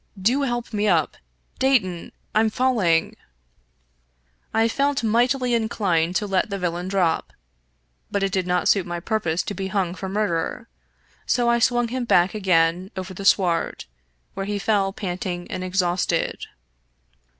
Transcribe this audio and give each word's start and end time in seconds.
Do 0.19 0.41
help 0.41 0.73
me 0.73 0.87
up, 0.87 1.15
Dayton— 1.59 2.11
Fm 2.35 2.51
falling 2.51 3.15
1" 4.49 4.63
I 4.63 4.67
felt 4.67 5.03
mightily 5.03 5.53
inclined 5.53 6.15
to 6.15 6.25
let 6.25 6.49
the 6.49 6.57
villain 6.57 6.87
drop; 6.87 7.31
but 8.09 8.23
it 8.23 8.31
did 8.31 8.47
not 8.47 8.67
suit 8.67 8.87
my 8.87 8.99
purpose 8.99 9.43
to 9.43 9.53
be 9.53 9.67
hung 9.67 9.93
for 9.93 10.09
murder, 10.09 10.67
so 11.27 11.51
I 11.51 11.59
swung 11.59 11.89
him 11.89 12.05
back 12.05 12.33
again 12.33 12.89
on 12.97 13.05
the 13.09 13.25
sward, 13.25 13.85
where 14.33 14.47
he 14.47 14.57
fell 14.57 14.91
panting 14.91 15.45
and 15.51 15.63
exhausted. 15.63 16.45